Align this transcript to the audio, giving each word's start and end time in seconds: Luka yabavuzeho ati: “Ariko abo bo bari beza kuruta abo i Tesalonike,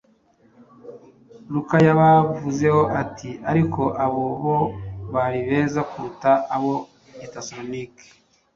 Luka 1.53 1.77
yabavuzeho 1.87 2.81
ati: 3.01 3.29
“Ariko 3.51 3.81
abo 4.05 4.23
bo 4.43 4.57
bari 5.13 5.39
beza 5.49 5.79
kuruta 5.89 6.31
abo 6.55 6.75
i 7.25 7.27
Tesalonike, 7.33 8.05